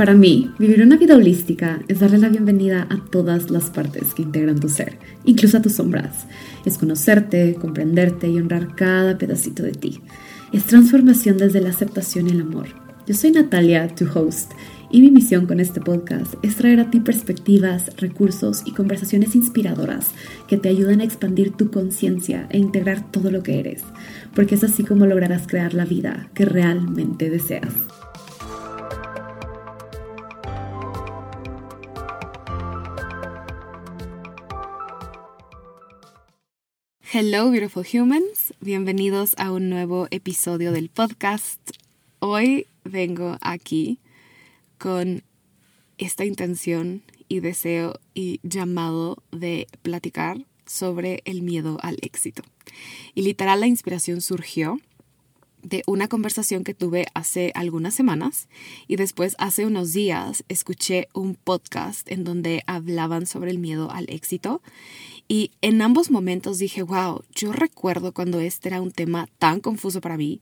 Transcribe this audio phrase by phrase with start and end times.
[0.00, 4.22] Para mí, vivir una vida holística es darle la bienvenida a todas las partes que
[4.22, 6.24] integran tu ser, incluso a tus sombras.
[6.64, 10.00] Es conocerte, comprenderte y honrar cada pedacito de ti.
[10.54, 12.68] Es transformación desde la aceptación y el amor.
[13.06, 14.52] Yo soy Natalia, tu host,
[14.90, 20.12] y mi misión con este podcast es traer a ti perspectivas, recursos y conversaciones inspiradoras
[20.48, 23.82] que te ayuden a expandir tu conciencia e integrar todo lo que eres,
[24.34, 27.74] porque es así como lograrás crear la vida que realmente deseas.
[37.12, 38.54] Hello, beautiful humans.
[38.60, 41.58] Bienvenidos a un nuevo episodio del podcast.
[42.20, 43.98] Hoy vengo aquí
[44.78, 45.24] con
[45.98, 52.44] esta intención y deseo y llamado de platicar sobre el miedo al éxito.
[53.16, 54.78] Y literal la inspiración surgió
[55.62, 58.48] de una conversación que tuve hace algunas semanas
[58.86, 64.06] y después hace unos días escuché un podcast en donde hablaban sobre el miedo al
[64.08, 64.62] éxito
[65.32, 70.00] y en ambos momentos dije, wow, yo recuerdo cuando este era un tema tan confuso
[70.00, 70.40] para mí,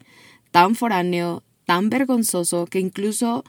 [0.50, 3.44] tan foráneo, tan vergonzoso, que incluso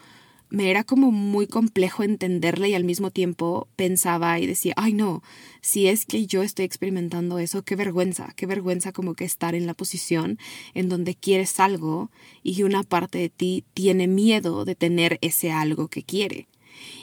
[0.50, 5.24] me era como muy complejo entenderle y al mismo tiempo pensaba y decía, ay no,
[5.62, 9.66] si es que yo estoy experimentando eso, qué vergüenza, qué vergüenza como que estar en
[9.66, 10.40] la posición
[10.74, 12.12] en donde quieres algo
[12.44, 16.50] y una parte de ti tiene miedo de tener ese algo que quiere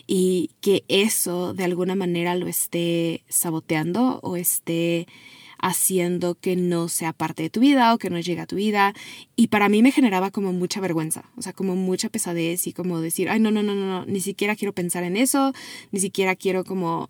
[0.07, 5.07] y que eso de alguna manera lo esté saboteando o esté
[5.59, 8.95] haciendo que no sea parte de tu vida o que no llegue a tu vida.
[9.37, 13.01] Y para mí me generaba como mucha vergüenza, o sea, como mucha pesadez y como
[13.01, 15.53] decir, ay, no, no, no, no, no, ni siquiera quiero pensar en eso,
[15.93, 17.07] ni siquiera quiero como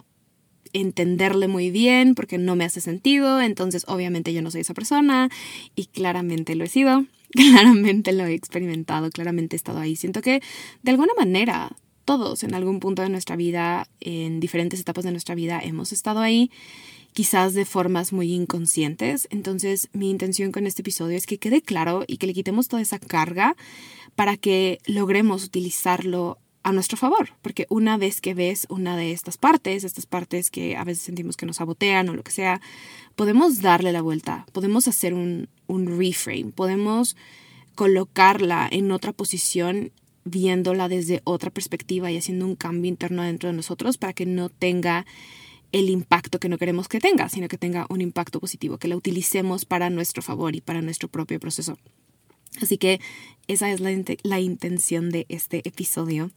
[0.72, 5.30] entenderle muy bien porque no me hace sentido, entonces obviamente yo no soy esa persona
[5.74, 9.96] y claramente lo he sido, claramente lo he experimentado, claramente he estado ahí.
[9.96, 10.42] Siento que
[10.82, 11.76] de alguna manera
[12.06, 16.20] todos en algún punto de nuestra vida, en diferentes etapas de nuestra vida, hemos estado
[16.20, 16.50] ahí,
[17.12, 19.28] quizás de formas muy inconscientes.
[19.30, 22.80] Entonces, mi intención con este episodio es que quede claro y que le quitemos toda
[22.80, 23.56] esa carga
[24.14, 29.38] para que logremos utilizarlo a nuestro favor, porque una vez que ves una de estas
[29.38, 32.60] partes, estas partes que a veces sentimos que nos sabotean o lo que sea,
[33.14, 37.16] podemos darle la vuelta, podemos hacer un, un reframe, podemos
[37.76, 39.92] colocarla en otra posición
[40.26, 44.48] viéndola desde otra perspectiva y haciendo un cambio interno dentro de nosotros para que no
[44.50, 45.06] tenga
[45.72, 48.96] el impacto que no queremos que tenga, sino que tenga un impacto positivo, que la
[48.96, 51.78] utilicemos para nuestro favor y para nuestro propio proceso.
[52.60, 53.00] Así que
[53.46, 53.90] esa es la,
[54.22, 56.30] la intención de este episodio.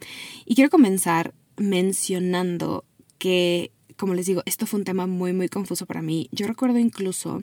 [0.46, 2.86] Y quiero comenzar mencionando
[3.18, 6.30] que, como les digo, esto fue un tema muy, muy confuso para mí.
[6.32, 7.42] Yo recuerdo incluso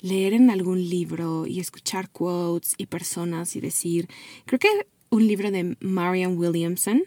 [0.00, 4.08] leer en algún libro y escuchar quotes y personas y decir,
[4.46, 4.68] creo que
[5.10, 7.02] un libro de Marian Williamson,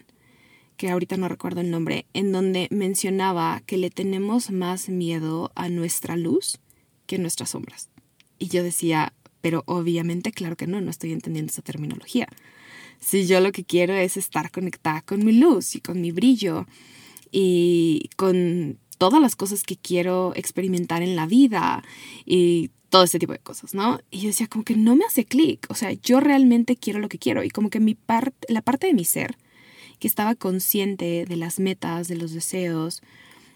[0.76, 5.68] que ahorita no recuerdo el nombre, en donde mencionaba que le tenemos más miedo a
[5.68, 6.60] nuestra luz
[7.06, 7.88] que a nuestras sombras.
[8.38, 12.28] Y yo decía, pero obviamente, claro que no, no estoy entendiendo esa terminología.
[13.00, 16.66] Si yo lo que quiero es estar conectada con mi luz y con mi brillo
[17.30, 21.82] y con todas las cosas que quiero experimentar en la vida
[22.24, 24.00] y todo ese tipo de cosas, ¿no?
[24.10, 27.08] Y yo decía, como que no me hace clic, o sea, yo realmente quiero lo
[27.08, 29.36] que quiero y como que mi parte, la parte de mi ser,
[29.98, 33.02] que estaba consciente de las metas, de los deseos,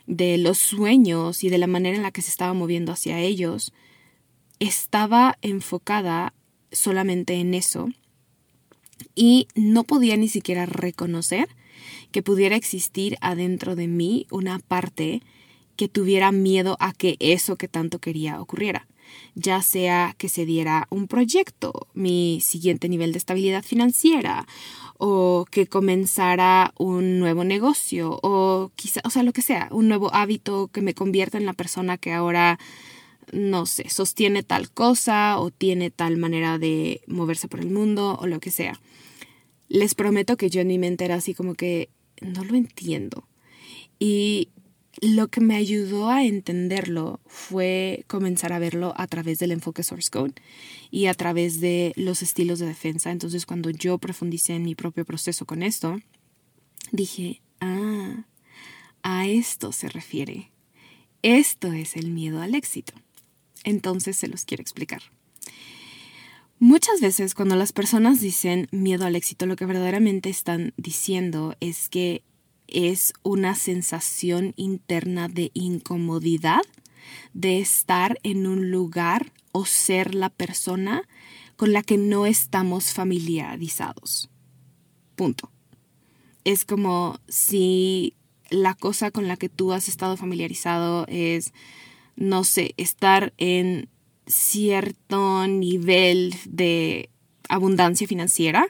[0.07, 3.73] de los sueños y de la manera en la que se estaba moviendo hacia ellos,
[4.59, 6.35] estaba enfocada
[6.73, 7.91] solamente en eso
[9.15, 11.49] y no podía ni siquiera reconocer
[12.11, 15.23] que pudiera existir adentro de mí una parte
[15.77, 18.87] que tuviera miedo a que eso que tanto quería ocurriera
[19.35, 24.47] ya sea que se diera un proyecto, mi siguiente nivel de estabilidad financiera,
[24.99, 30.13] o que comenzara un nuevo negocio, o quizá, o sea, lo que sea, un nuevo
[30.13, 32.59] hábito que me convierta en la persona que ahora,
[33.33, 38.27] no sé, sostiene tal cosa o tiene tal manera de moverse por el mundo o
[38.27, 38.81] lo que sea.
[39.69, 41.91] Les prometo que yo en mi mente era así como que
[42.21, 43.27] no lo entiendo.
[43.99, 44.49] Y
[45.01, 50.11] lo que me ayudó a entenderlo fue comenzar a verlo a través del enfoque source
[50.11, 50.35] code
[50.91, 53.11] y a través de los estilos de defensa.
[53.11, 56.01] Entonces cuando yo profundicé en mi propio proceso con esto,
[56.91, 58.25] dije, ah,
[59.03, 60.51] a esto se refiere.
[61.23, 62.95] Esto es el miedo al éxito.
[63.65, 65.03] Entonces se los quiero explicar.
[66.61, 71.89] Muchas veces cuando las personas dicen miedo al éxito, lo que verdaderamente están diciendo es
[71.89, 72.25] que
[72.67, 76.63] es una sensación interna de incomodidad
[77.33, 81.03] de estar en un lugar o ser la persona
[81.57, 84.29] con la que no estamos familiarizados.
[85.15, 85.51] Punto.
[86.45, 88.15] es como si
[88.51, 91.53] la cosa con la que tú has estado familiarizado es,
[92.17, 93.89] no sé, estar en
[94.29, 97.11] cierto nivel de
[97.49, 98.69] abundancia financiera,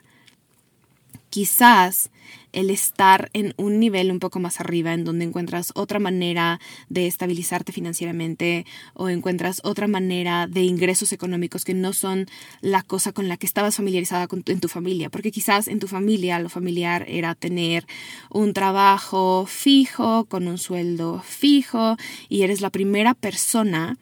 [1.30, 2.10] quizás
[2.52, 7.06] el estar en un nivel un poco más arriba, en donde encuentras otra manera de
[7.06, 8.64] estabilizarte financieramente
[8.94, 12.26] o encuentras otra manera de ingresos económicos que no son
[12.60, 16.40] la cosa con la que estabas familiarizada en tu familia, porque quizás en tu familia
[16.40, 17.86] lo familiar era tener
[18.30, 21.96] un trabajo fijo, con un sueldo fijo,
[22.28, 23.98] y eres la primera persona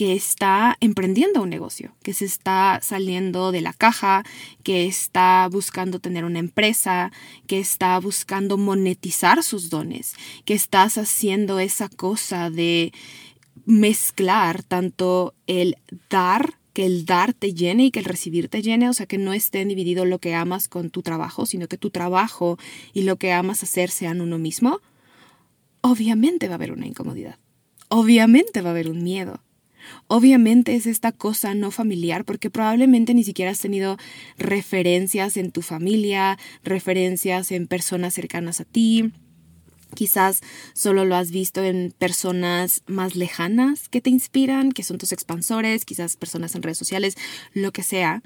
[0.00, 4.24] que está emprendiendo un negocio, que se está saliendo de la caja,
[4.62, 7.12] que está buscando tener una empresa,
[7.46, 10.14] que está buscando monetizar sus dones,
[10.46, 12.94] que estás haciendo esa cosa de
[13.66, 15.76] mezclar tanto el
[16.08, 19.18] dar que el dar te llene y que el recibir te llene, o sea, que
[19.18, 22.56] no esté dividido lo que amas con tu trabajo, sino que tu trabajo
[22.94, 24.80] y lo que amas hacer sean uno mismo,
[25.82, 27.38] obviamente va a haber una incomodidad,
[27.90, 29.42] obviamente va a haber un miedo,
[30.06, 33.96] Obviamente es esta cosa no familiar porque probablemente ni siquiera has tenido
[34.38, 39.12] referencias en tu familia, referencias en personas cercanas a ti.
[39.94, 40.40] Quizás
[40.72, 45.84] solo lo has visto en personas más lejanas que te inspiran, que son tus expansores,
[45.84, 47.16] quizás personas en redes sociales,
[47.54, 48.22] lo que sea.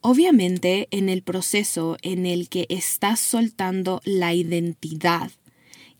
[0.00, 5.32] Obviamente en el proceso en el que estás soltando la identidad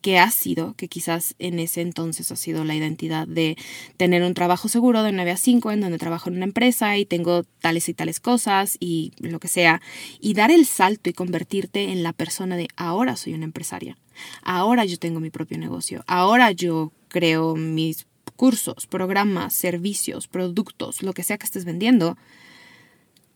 [0.00, 3.56] que ha sido, que quizás en ese entonces ha sido la identidad de
[3.96, 7.04] tener un trabajo seguro de 9 a 5 en donde trabajo en una empresa y
[7.04, 9.80] tengo tales y tales cosas y lo que sea,
[10.20, 13.98] y dar el salto y convertirte en la persona de ahora soy una empresaria,
[14.42, 18.06] ahora yo tengo mi propio negocio, ahora yo creo mis
[18.36, 22.16] cursos, programas, servicios, productos, lo que sea que estés vendiendo,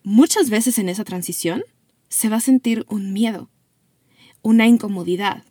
[0.05, 1.65] muchas veces en esa transición
[2.09, 3.49] se va a sentir un miedo,
[4.43, 5.45] una incomodidad,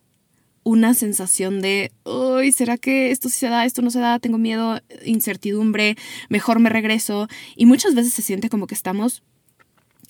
[0.64, 4.20] una sensación de, uy, ¿será que esto sí se da, esto no se da?
[4.20, 5.98] Tengo miedo, incertidumbre,
[6.30, 7.28] mejor me regreso.
[7.56, 9.24] Y muchas veces se siente como que estamos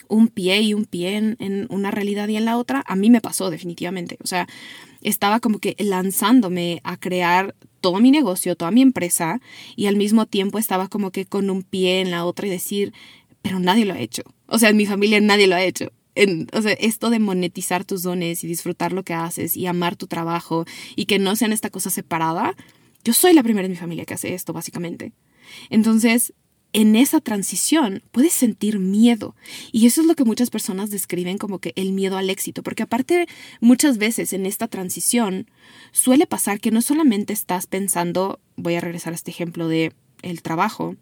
[0.07, 2.83] un pie y un pie en, una realidad y en la otra.
[2.85, 4.17] A mí me pasó definitivamente.
[4.23, 4.47] O sea,
[5.01, 9.41] estaba como que lanzándome a crear todo mi negocio, toda mi empresa,
[9.75, 12.93] y al mismo tiempo estaba como que con un pie en la otra y decir,
[13.41, 14.23] pero nadie lo ha hecho.
[14.47, 18.47] O sea, en mi familia nadie lo ha hecho esto de monetizar tus dones y
[18.47, 20.65] disfrutar lo que haces y amar tu trabajo
[20.95, 22.55] y que no sean esta cosa separada,
[23.03, 25.13] yo soy la primera en mi familia que hace esto, básicamente.
[25.69, 26.33] Entonces,
[26.73, 29.35] en esa transición puedes sentir miedo.
[29.71, 32.83] Y eso es lo que muchas personas describen como que el miedo al éxito, porque
[32.83, 33.27] aparte
[33.59, 35.49] muchas veces en esta transición
[35.91, 40.41] suele pasar que no solamente estás pensando, voy a regresar a este ejemplo de el
[40.41, 40.95] trabajo,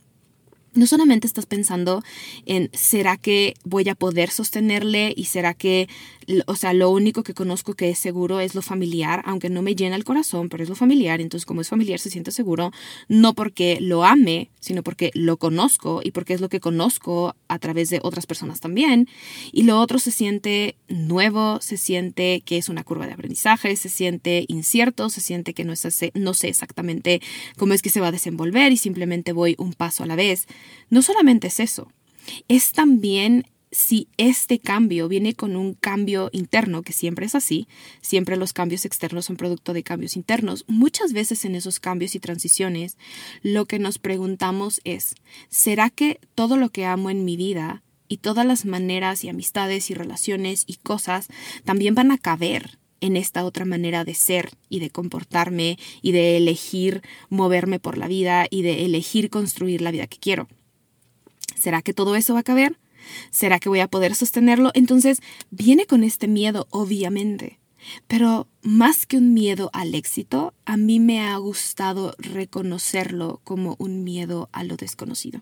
[0.73, 2.03] no solamente estás pensando
[2.45, 5.87] en será que voy a poder sostenerle y será que,
[6.45, 9.75] o sea, lo único que conozco que es seguro es lo familiar, aunque no me
[9.75, 12.71] llena el corazón, pero es lo familiar, entonces como es familiar se siente seguro,
[13.07, 17.59] no porque lo ame, sino porque lo conozco y porque es lo que conozco a
[17.59, 19.07] través de otras personas también.
[19.51, 23.89] Y lo otro se siente nuevo, se siente que es una curva de aprendizaje, se
[23.89, 25.73] siente incierto, se siente que no,
[26.13, 27.21] no sé exactamente
[27.57, 30.47] cómo es que se va a desenvolver y simplemente voy un paso a la vez.
[30.89, 31.91] No solamente es eso,
[32.47, 37.67] es también si este cambio viene con un cambio interno, que siempre es así,
[38.01, 42.19] siempre los cambios externos son producto de cambios internos, muchas veces en esos cambios y
[42.19, 42.97] transiciones
[43.43, 45.15] lo que nos preguntamos es,
[45.49, 49.91] ¿será que todo lo que amo en mi vida y todas las maneras y amistades
[49.91, 51.27] y relaciones y cosas
[51.63, 56.37] también van a caber en esta otra manera de ser y de comportarme y de
[56.37, 60.47] elegir moverme por la vida y de elegir construir la vida que quiero?
[61.55, 62.77] ¿Será que todo eso va a caber?
[63.31, 64.71] ¿Será que voy a poder sostenerlo?
[64.73, 67.59] Entonces viene con este miedo, obviamente.
[68.07, 74.03] Pero más que un miedo al éxito, a mí me ha gustado reconocerlo como un
[74.03, 75.41] miedo a lo desconocido.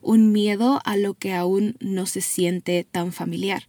[0.00, 3.68] Un miedo a lo que aún no se siente tan familiar.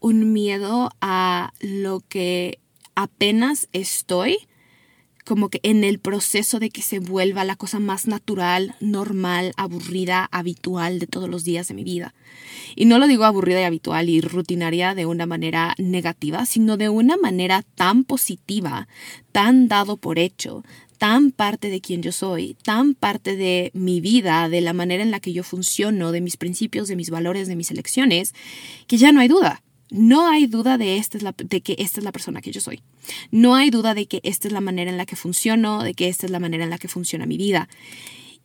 [0.00, 2.58] Un miedo a lo que
[2.94, 4.38] apenas estoy
[5.28, 10.26] como que en el proceso de que se vuelva la cosa más natural, normal, aburrida,
[10.32, 12.14] habitual de todos los días de mi vida.
[12.74, 16.88] Y no lo digo aburrida y habitual y rutinaria de una manera negativa, sino de
[16.88, 18.88] una manera tan positiva,
[19.30, 20.64] tan dado por hecho,
[20.96, 25.10] tan parte de quien yo soy, tan parte de mi vida, de la manera en
[25.10, 28.34] la que yo funciono, de mis principios, de mis valores, de mis elecciones,
[28.86, 29.62] que ya no hay duda.
[29.90, 32.60] No hay duda de, esta es la, de que esta es la persona que yo
[32.60, 32.82] soy.
[33.30, 36.08] No hay duda de que esta es la manera en la que funciono, de que
[36.08, 37.68] esta es la manera en la que funciona mi vida.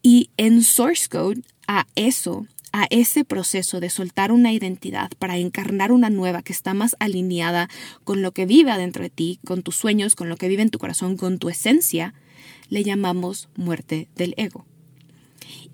[0.01, 5.91] Y en Source Code, a eso a ese proceso de soltar una identidad para encarnar
[5.91, 7.69] una nueva que está más alineada
[8.03, 10.71] con lo que vive adentro de ti, con tus sueños, con lo que vive en
[10.71, 12.15] tu corazón, con tu esencia,
[12.69, 14.65] le llamamos muerte del ego.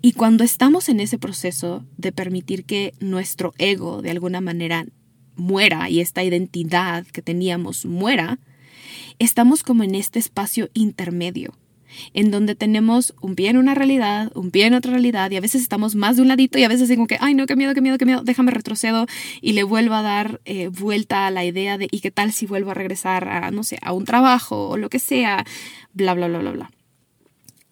[0.02, 4.84] Y cuando estamos en ese proceso de permitir que nuestro ego de alguna manera
[5.36, 8.38] muera y esta identidad que teníamos muera,
[9.18, 11.54] estamos como en este espacio intermedio
[12.14, 15.40] en donde tenemos un pie en una realidad, un pie en otra realidad, y a
[15.40, 17.74] veces estamos más de un ladito y a veces digo que, ay, no, qué miedo,
[17.74, 19.06] qué miedo, qué miedo, déjame retrocedo
[19.40, 22.46] y le vuelvo a dar eh, vuelta a la idea de, ¿y qué tal si
[22.46, 25.44] vuelvo a regresar a, no sé, a un trabajo o lo que sea?
[25.92, 26.70] Bla, bla, bla, bla, bla.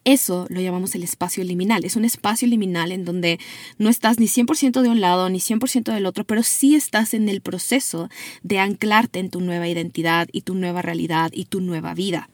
[0.05, 1.85] Eso lo llamamos el espacio liminal.
[1.85, 3.39] Es un espacio liminal en donde
[3.79, 7.29] no estás ni 100% de un lado ni 100% del otro, pero sí estás en
[7.29, 8.09] el proceso
[8.43, 12.31] de anclarte en tu nueva identidad y tu nueva realidad y tu nueva vida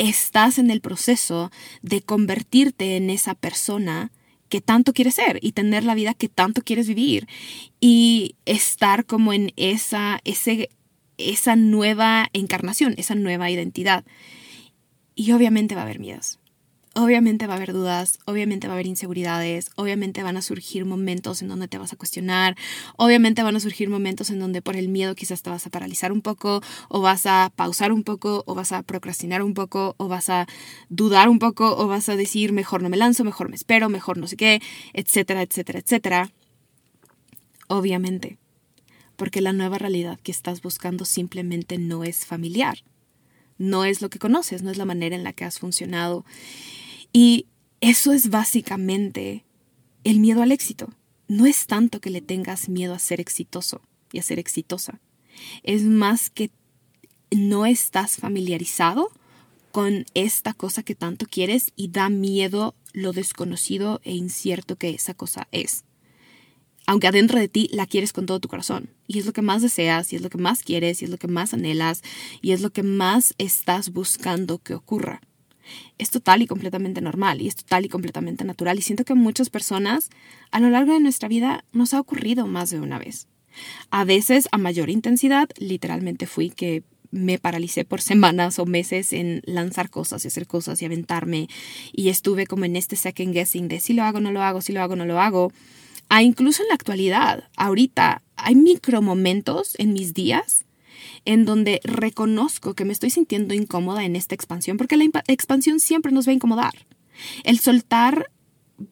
[0.00, 1.50] estás en el proceso
[1.82, 4.10] de convertirte en esa persona
[4.48, 7.28] que tanto quieres ser y tener la vida que tanto quieres vivir
[7.80, 10.70] y estar como en esa, ese,
[11.18, 14.04] esa nueva encarnación, esa nueva identidad.
[15.14, 16.39] Y obviamente va a haber miedos.
[16.96, 21.40] Obviamente va a haber dudas, obviamente va a haber inseguridades, obviamente van a surgir momentos
[21.40, 22.56] en donde te vas a cuestionar,
[22.96, 26.10] obviamente van a surgir momentos en donde por el miedo quizás te vas a paralizar
[26.10, 30.08] un poco, o vas a pausar un poco, o vas a procrastinar un poco, o
[30.08, 30.48] vas a
[30.88, 34.18] dudar un poco, o vas a decir mejor no me lanzo, mejor me espero, mejor
[34.18, 34.60] no sé qué,
[34.92, 36.32] etcétera, etcétera, etcétera.
[37.68, 38.36] Obviamente,
[39.14, 42.78] porque la nueva realidad que estás buscando simplemente no es familiar
[43.60, 46.24] no es lo que conoces, no es la manera en la que has funcionado.
[47.12, 47.46] Y
[47.80, 49.44] eso es básicamente
[50.04, 50.90] el miedo al éxito.
[51.28, 53.80] No es tanto que le tengas miedo a ser exitoso
[54.12, 55.00] y a ser exitosa.
[55.62, 56.50] Es más que
[57.30, 59.10] no estás familiarizado
[59.72, 65.14] con esta cosa que tanto quieres y da miedo lo desconocido e incierto que esa
[65.14, 65.84] cosa es.
[66.86, 68.90] Aunque adentro de ti la quieres con todo tu corazón.
[69.06, 71.18] Y es lo que más deseas, y es lo que más quieres, y es lo
[71.18, 72.02] que más anhelas,
[72.42, 75.20] y es lo que más estás buscando que ocurra
[75.98, 78.78] es total y completamente normal y es total y completamente natural.
[78.78, 80.10] Y siento que muchas personas
[80.50, 83.28] a lo largo de nuestra vida nos ha ocurrido más de una vez.
[83.90, 89.42] A veces a mayor intensidad, literalmente fui que me paralicé por semanas o meses en
[89.44, 91.48] lanzar cosas y hacer cosas y aventarme
[91.92, 94.72] y estuve como en este second guessing de si lo hago, no lo hago, si
[94.72, 95.52] lo hago, no lo hago.
[96.08, 100.64] A incluso en la actualidad, ahorita, hay micro momentos en mis días
[101.24, 106.12] en donde reconozco que me estoy sintiendo incómoda en esta expansión, porque la expansión siempre
[106.12, 106.86] nos va a incomodar.
[107.44, 108.30] El soltar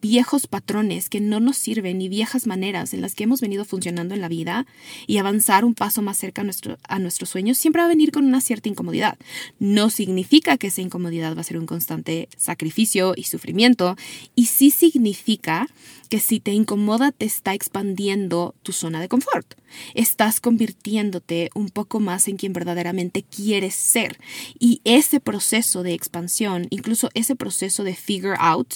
[0.01, 4.13] viejos patrones que no nos sirven y viejas maneras en las que hemos venido funcionando
[4.13, 4.67] en la vida
[5.07, 8.11] y avanzar un paso más cerca a, nuestro, a nuestros sueños siempre va a venir
[8.11, 9.17] con una cierta incomodidad.
[9.57, 13.95] No significa que esa incomodidad va a ser un constante sacrificio y sufrimiento
[14.35, 15.67] y sí significa
[16.09, 19.58] que si te incomoda te está expandiendo tu zona de confort.
[19.93, 24.19] Estás convirtiéndote un poco más en quien verdaderamente quieres ser.
[24.59, 28.75] Y ese proceso de expansión, incluso ese proceso de figure out,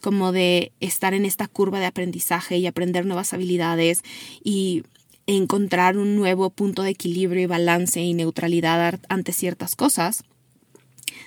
[0.00, 4.02] como de estar en esta curva de aprendizaje y aprender nuevas habilidades
[4.42, 4.84] y
[5.26, 10.24] encontrar un nuevo punto de equilibrio y balance y neutralidad ante ciertas cosas,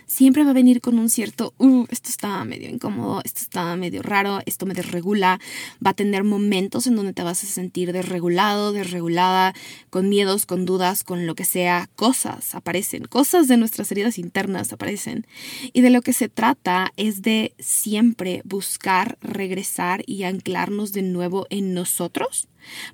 [0.05, 4.01] siempre va a venir con un cierto, uh, esto está medio incómodo, esto está medio
[4.01, 5.39] raro, esto me desregula.
[5.85, 9.53] Va a tener momentos en donde te vas a sentir desregulado, desregulada,
[9.89, 11.89] con miedos, con dudas, con lo que sea.
[11.95, 15.25] Cosas aparecen, cosas de nuestras heridas internas aparecen.
[15.73, 21.47] Y de lo que se trata es de siempre buscar regresar y anclarnos de nuevo
[21.49, 22.47] en nosotros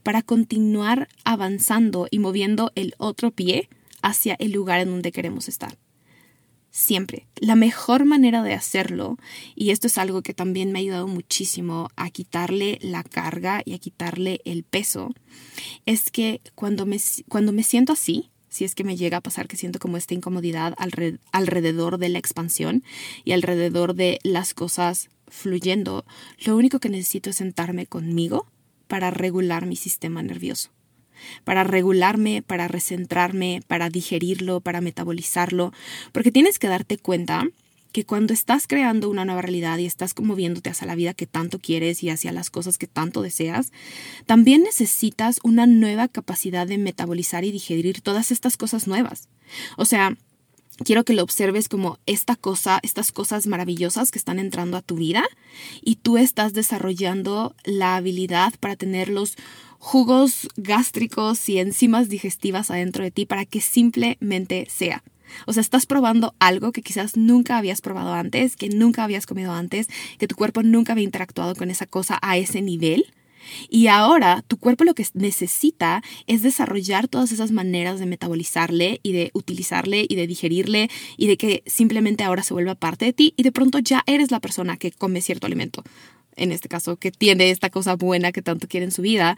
[0.03, 3.69] para continuar avanzando y moviendo el otro pie
[4.01, 5.77] hacia el lugar en donde queremos estar
[6.71, 7.27] siempre.
[7.35, 9.17] La mejor manera de hacerlo,
[9.55, 13.73] y esto es algo que también me ha ayudado muchísimo a quitarle la carga y
[13.73, 15.13] a quitarle el peso,
[15.85, 16.97] es que cuando me,
[17.27, 20.13] cuando me siento así, si es que me llega a pasar que siento como esta
[20.13, 20.73] incomodidad
[21.31, 22.83] alrededor de la expansión
[23.23, 26.05] y alrededor de las cosas fluyendo,
[26.45, 28.47] lo único que necesito es sentarme conmigo
[28.87, 30.69] para regular mi sistema nervioso
[31.43, 35.73] para regularme, para recentrarme, para digerirlo, para metabolizarlo,
[36.11, 37.47] porque tienes que darte cuenta
[37.91, 41.59] que cuando estás creando una nueva realidad y estás moviéndote hacia la vida que tanto
[41.59, 43.71] quieres y hacia las cosas que tanto deseas,
[44.25, 49.27] también necesitas una nueva capacidad de metabolizar y digerir todas estas cosas nuevas.
[49.77, 50.15] O sea,
[50.83, 54.95] quiero que lo observes como esta cosa, estas cosas maravillosas que están entrando a tu
[54.95, 55.23] vida
[55.81, 59.35] y tú estás desarrollando la habilidad para tenerlos
[59.81, 65.03] jugos gástricos y enzimas digestivas adentro de ti para que simplemente sea.
[65.47, 69.51] O sea, estás probando algo que quizás nunca habías probado antes, que nunca habías comido
[69.53, 69.87] antes,
[70.19, 73.07] que tu cuerpo nunca había interactuado con esa cosa a ese nivel.
[73.69, 79.13] Y ahora tu cuerpo lo que necesita es desarrollar todas esas maneras de metabolizarle y
[79.13, 83.33] de utilizarle y de digerirle y de que simplemente ahora se vuelva parte de ti
[83.35, 85.83] y de pronto ya eres la persona que come cierto alimento.
[86.35, 89.37] En este caso, que tiene esta cosa buena que tanto quiere en su vida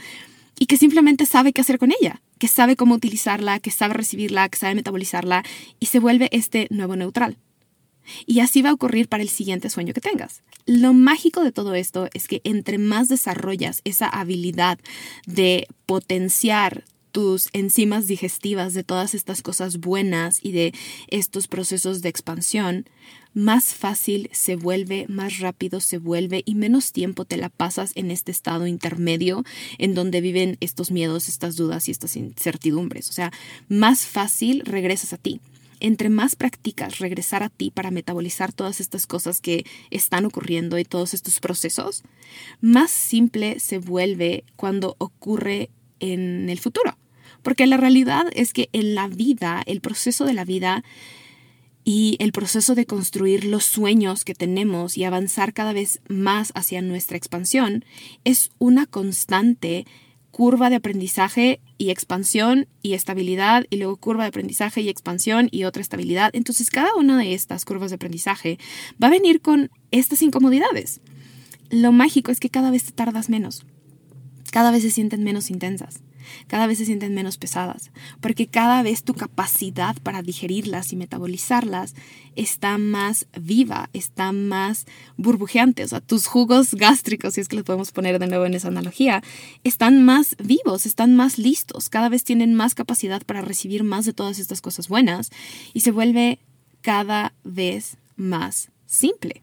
[0.59, 4.49] y que simplemente sabe qué hacer con ella, que sabe cómo utilizarla, que sabe recibirla,
[4.49, 5.43] que sabe metabolizarla
[5.79, 7.37] y se vuelve este nuevo neutral.
[8.25, 10.41] Y así va a ocurrir para el siguiente sueño que tengas.
[10.65, 14.79] Lo mágico de todo esto es que entre más desarrollas esa habilidad
[15.25, 16.83] de potenciar
[17.13, 20.73] tus enzimas digestivas de todas estas cosas buenas y de
[21.07, 22.85] estos procesos de expansión,
[23.35, 28.09] más fácil se vuelve, más rápido se vuelve y menos tiempo te la pasas en
[28.09, 29.43] este estado intermedio
[29.77, 33.09] en donde viven estos miedos, estas dudas y estas incertidumbres.
[33.09, 33.31] O sea,
[33.69, 35.39] más fácil regresas a ti
[35.79, 40.85] entre más practicas regresar a ti para metabolizar todas estas cosas que están ocurriendo y
[40.85, 42.03] todos estos procesos,
[42.61, 46.97] más simple se vuelve cuando ocurre en el futuro.
[47.43, 50.83] Porque la realidad es que en la vida, el proceso de la vida
[51.83, 56.81] y el proceso de construir los sueños que tenemos y avanzar cada vez más hacia
[56.81, 57.83] nuestra expansión
[58.23, 59.85] es una constante
[60.31, 65.65] curva de aprendizaje y expansión y estabilidad y luego curva de aprendizaje y expansión y
[65.65, 66.31] otra estabilidad.
[66.33, 68.57] Entonces cada una de estas curvas de aprendizaje
[69.01, 71.01] va a venir con estas incomodidades.
[71.69, 73.65] Lo mágico es que cada vez te tardas menos,
[74.51, 76.01] cada vez se sienten menos intensas
[76.47, 81.95] cada vez se sienten menos pesadas, porque cada vez tu capacidad para digerirlas y metabolizarlas
[82.35, 84.85] está más viva, está más
[85.17, 88.53] burbujeante, o sea, tus jugos gástricos, si es que los podemos poner de nuevo en
[88.53, 89.23] esa analogía,
[89.63, 94.13] están más vivos, están más listos, cada vez tienen más capacidad para recibir más de
[94.13, 95.31] todas estas cosas buenas
[95.73, 96.39] y se vuelve
[96.81, 99.41] cada vez más simple.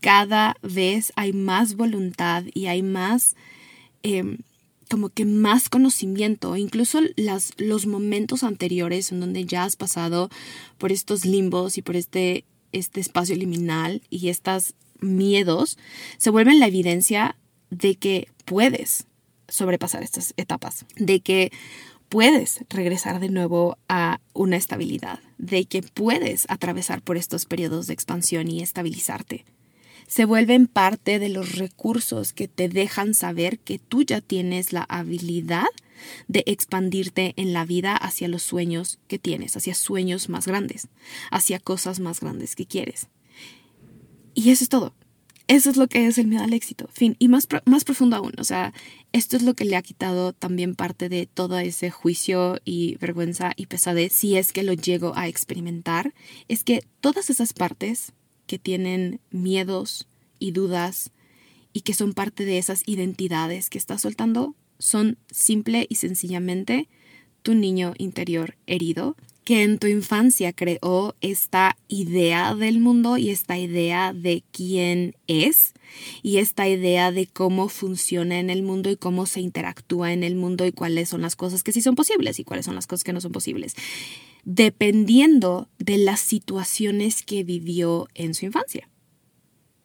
[0.00, 3.36] Cada vez hay más voluntad y hay más...
[4.02, 4.38] Em,
[4.92, 10.28] como que más conocimiento, incluso las, los momentos anteriores en donde ya has pasado
[10.76, 15.78] por estos limbos y por este, este espacio liminal y estos miedos,
[16.18, 17.36] se vuelven la evidencia
[17.70, 19.06] de que puedes
[19.48, 21.52] sobrepasar estas etapas, de que
[22.10, 27.94] puedes regresar de nuevo a una estabilidad, de que puedes atravesar por estos periodos de
[27.94, 29.46] expansión y estabilizarte
[30.06, 34.82] se vuelven parte de los recursos que te dejan saber que tú ya tienes la
[34.82, 35.66] habilidad
[36.28, 40.88] de expandirte en la vida hacia los sueños que tienes, hacia sueños más grandes,
[41.30, 43.08] hacia cosas más grandes que quieres.
[44.34, 44.94] Y eso es todo.
[45.48, 46.88] Eso es lo que es el miedo al éxito.
[46.92, 47.16] Fin.
[47.18, 48.32] Y más, más profundo aún.
[48.38, 48.72] O sea,
[49.12, 53.52] esto es lo que le ha quitado también parte de todo ese juicio y vergüenza
[53.56, 56.14] y pesadez, si es que lo llego a experimentar,
[56.48, 58.12] es que todas esas partes
[58.52, 60.06] que tienen miedos
[60.38, 61.10] y dudas
[61.72, 66.86] y que son parte de esas identidades que estás soltando son simple y sencillamente
[67.40, 73.56] tu niño interior herido que en tu infancia creó esta idea del mundo y esta
[73.58, 75.72] idea de quién es
[76.22, 80.34] y esta idea de cómo funciona en el mundo y cómo se interactúa en el
[80.34, 83.02] mundo y cuáles son las cosas que sí son posibles y cuáles son las cosas
[83.02, 83.74] que no son posibles
[84.44, 88.88] dependiendo de las situaciones que vivió en su infancia.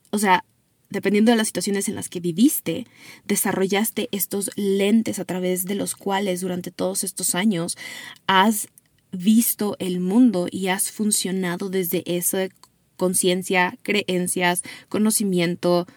[0.10, 0.46] O sea,
[0.90, 2.88] dependiendo de las situaciones en las que viviste,
[3.26, 7.78] desarrollaste estos lentes a través de los cuales durante todos estos años
[8.26, 8.68] has
[9.12, 12.50] visto el mundo y has funcionado desde esa
[12.96, 15.88] conciencia, creencias, conocimiento,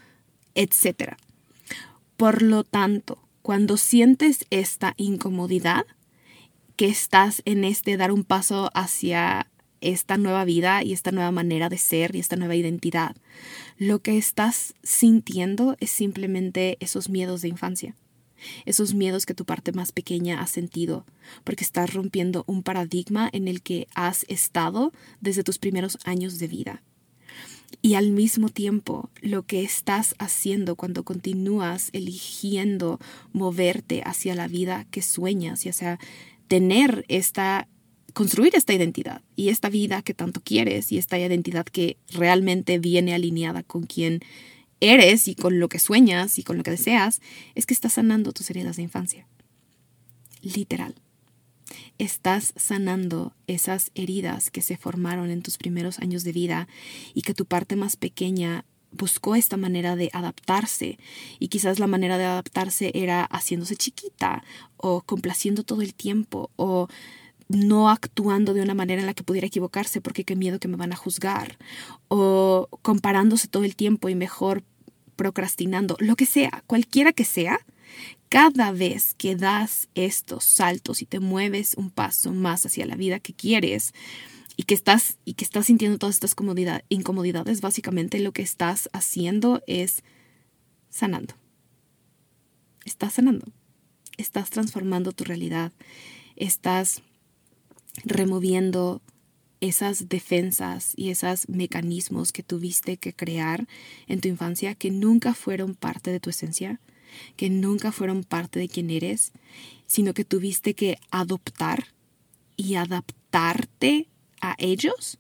[0.55, 1.15] etc.
[2.17, 5.87] Por lo tanto, cuando sientes esta incomodidad,
[6.81, 9.51] que estás en este dar un paso hacia
[9.83, 13.17] esta nueva vida y esta nueva manera de ser y esta nueva identidad.
[13.77, 17.97] Lo que estás sintiendo es simplemente esos miedos de infancia,
[18.65, 21.05] esos miedos que tu parte más pequeña ha sentido,
[21.45, 26.49] porque estás rompiendo un paradigma en el que has estado desde tus primeros años de
[26.49, 26.83] vida.
[27.83, 32.99] Y al mismo tiempo, lo que estás haciendo cuando continúas eligiendo
[33.35, 35.99] moverte hacia la vida que sueñas y hacia
[36.51, 37.69] tener esta,
[38.13, 43.15] construir esta identidad y esta vida que tanto quieres y esta identidad que realmente viene
[43.15, 44.19] alineada con quien
[44.81, 47.21] eres y con lo que sueñas y con lo que deseas,
[47.55, 49.29] es que estás sanando tus heridas de infancia.
[50.43, 50.97] Literal.
[51.99, 56.67] Estás sanando esas heridas que se formaron en tus primeros años de vida
[57.15, 60.99] y que tu parte más pequeña buscó esta manera de adaptarse
[61.39, 64.43] y quizás la manera de adaptarse era haciéndose chiquita
[64.77, 66.89] o complaciendo todo el tiempo o
[67.49, 70.77] no actuando de una manera en la que pudiera equivocarse porque qué miedo que me
[70.77, 71.59] van a juzgar
[72.09, 74.63] o comparándose todo el tiempo y mejor
[75.17, 77.61] procrastinando, lo que sea, cualquiera que sea,
[78.31, 83.19] cada vez que das estos saltos y te mueves un paso más hacia la vida
[83.19, 83.93] que quieres
[84.61, 86.37] y que estás, y que estás sintiendo todas estas
[86.91, 90.03] incomodidades, básicamente lo que estás haciendo es
[90.91, 91.33] sanando.
[92.85, 93.47] Estás sanando.
[94.19, 95.73] Estás transformando tu realidad.
[96.37, 97.01] Estás
[98.05, 99.01] removiendo
[99.63, 103.67] esas defensas y esos mecanismos que tuviste que crear
[104.09, 106.81] en tu infancia que nunca fueron parte de tu esencia,
[107.37, 109.33] que nunca fueron parte de quien eres,
[109.87, 111.95] sino que tuviste que adoptar
[112.59, 115.19] y adaptarte a ellos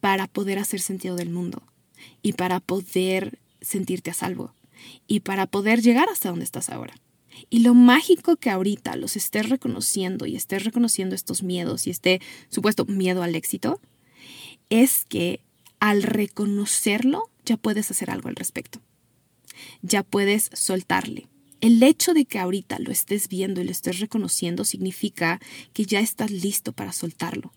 [0.00, 1.62] para poder hacer sentido del mundo
[2.22, 4.54] y para poder sentirte a salvo
[5.06, 6.94] y para poder llegar hasta donde estás ahora.
[7.50, 12.20] Y lo mágico que ahorita los estés reconociendo y estés reconociendo estos miedos y este
[12.48, 13.80] supuesto miedo al éxito,
[14.70, 15.40] es que
[15.80, 18.80] al reconocerlo ya puedes hacer algo al respecto.
[19.82, 21.28] Ya puedes soltarle.
[21.60, 25.40] El hecho de que ahorita lo estés viendo y lo estés reconociendo significa
[25.72, 27.52] que ya estás listo para soltarlo,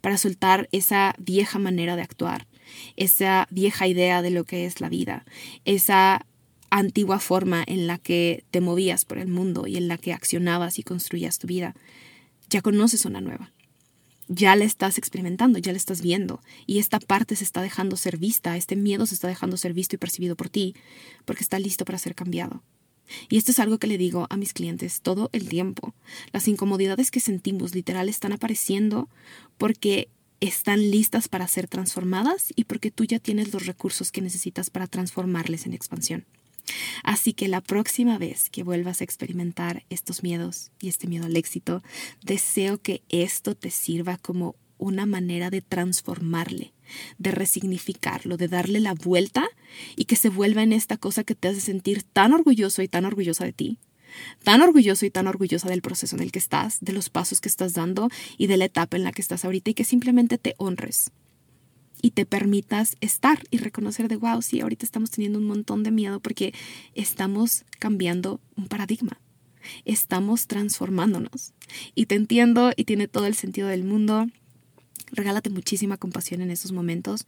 [0.00, 2.46] para soltar esa vieja manera de actuar,
[2.96, 5.24] esa vieja idea de lo que es la vida,
[5.64, 6.26] esa
[6.70, 10.78] antigua forma en la que te movías por el mundo y en la que accionabas
[10.78, 11.74] y construías tu vida.
[12.50, 13.52] Ya conoces una nueva.
[14.28, 16.40] Ya la estás experimentando, ya la estás viendo.
[16.66, 19.94] Y esta parte se está dejando ser vista, este miedo se está dejando ser visto
[19.94, 20.74] y percibido por ti,
[21.24, 22.62] porque está listo para ser cambiado.
[23.28, 25.94] Y esto es algo que le digo a mis clientes todo el tiempo.
[26.32, 29.08] Las incomodidades que sentimos literal están apareciendo
[29.58, 30.08] porque
[30.40, 34.86] están listas para ser transformadas y porque tú ya tienes los recursos que necesitas para
[34.86, 36.26] transformarles en expansión.
[37.04, 41.36] Así que la próxima vez que vuelvas a experimentar estos miedos y este miedo al
[41.36, 41.82] éxito,
[42.22, 46.72] deseo que esto te sirva como una manera de transformarle,
[47.18, 49.46] de resignificarlo, de darle la vuelta
[49.96, 53.04] y que se vuelva en esta cosa que te hace sentir tan orgulloso y tan
[53.04, 53.78] orgullosa de ti,
[54.42, 57.48] tan orgulloso y tan orgullosa del proceso en el que estás, de los pasos que
[57.48, 58.08] estás dando
[58.38, 61.10] y de la etapa en la que estás ahorita y que simplemente te honres
[62.02, 65.90] y te permitas estar y reconocer de, wow, sí, ahorita estamos teniendo un montón de
[65.90, 66.54] miedo porque
[66.94, 69.20] estamos cambiando un paradigma,
[69.84, 71.52] estamos transformándonos.
[71.94, 74.26] Y te entiendo y tiene todo el sentido del mundo.
[75.12, 77.26] Regálate muchísima compasión en esos momentos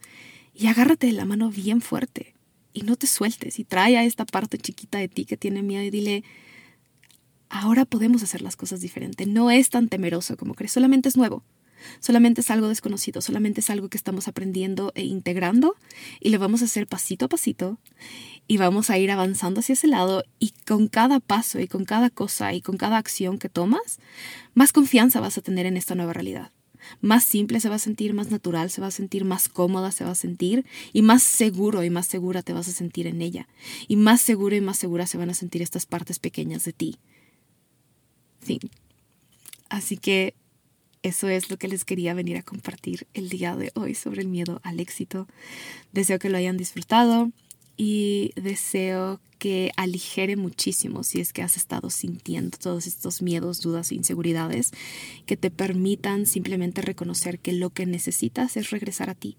[0.53, 2.35] y agárrate de la mano bien fuerte
[2.73, 5.83] y no te sueltes y trae a esta parte chiquita de ti que tiene miedo
[5.83, 6.23] y dile,
[7.49, 11.43] ahora podemos hacer las cosas diferente, no es tan temeroso como crees, solamente es nuevo.
[12.01, 15.75] Solamente es algo desconocido, solamente es algo que estamos aprendiendo e integrando
[16.19, 17.77] y lo vamos a hacer pasito a pasito
[18.47, 22.09] y vamos a ir avanzando hacia ese lado y con cada paso y con cada
[22.09, 23.99] cosa y con cada acción que tomas,
[24.53, 26.51] más confianza vas a tener en esta nueva realidad.
[27.01, 30.03] Más simple se va a sentir, más natural se va a sentir, más cómoda se
[30.03, 33.47] va a sentir y más seguro y más segura te vas a sentir en ella.
[33.87, 36.97] Y más seguro y más segura se van a sentir estas partes pequeñas de ti.
[38.39, 38.59] Fin.
[39.69, 40.33] Así que
[41.03, 44.27] eso es lo que les quería venir a compartir el día de hoy sobre el
[44.27, 45.27] miedo al éxito.
[45.93, 47.31] Deseo que lo hayan disfrutado
[47.81, 53.91] y deseo que aligere muchísimo si es que has estado sintiendo todos estos miedos, dudas
[53.91, 54.71] e inseguridades,
[55.25, 59.37] que te permitan simplemente reconocer que lo que necesitas es regresar a ti,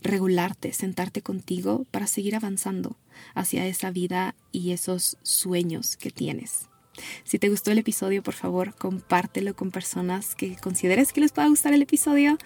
[0.00, 2.96] regularte, sentarte contigo para seguir avanzando
[3.34, 6.68] hacia esa vida y esos sueños que tienes.
[7.24, 11.48] Si te gustó el episodio, por favor, compártelo con personas que consideres que les pueda
[11.48, 12.38] gustar el episodio.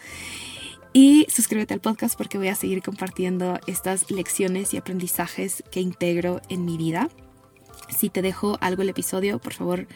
[0.97, 6.41] Y suscríbete al podcast porque voy a seguir compartiendo estas lecciones y aprendizajes que integro
[6.49, 7.11] en mi vida.
[7.95, 9.87] Si te dejo algo el episodio, por favor,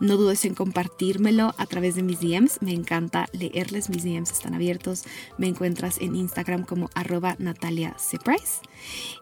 [0.00, 2.60] no dudes en compartírmelo a través de mis DMs.
[2.60, 3.88] Me encanta leerles.
[3.88, 5.04] Mis DMs están abiertos.
[5.38, 7.96] Me encuentras en Instagram como arroba Natalia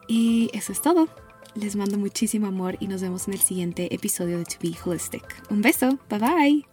[0.09, 1.07] Y eso es todo.
[1.55, 5.45] Les mando muchísimo amor y nos vemos en el siguiente episodio de To Be Holistic.
[5.51, 6.72] Un beso, bye bye.